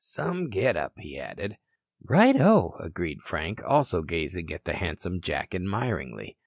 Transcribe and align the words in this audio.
Some 0.03 0.49
get 0.49 0.75
up," 0.75 0.93
he 0.97 1.19
added. 1.19 1.59
"Righto," 2.03 2.73
agreed 2.79 3.21
Frank, 3.21 3.61
also 3.63 4.01
gazing 4.01 4.51
at 4.51 4.63
the 4.65 4.73
handsome 4.73 5.21
Jack 5.21 5.53
admiringly. 5.53 6.37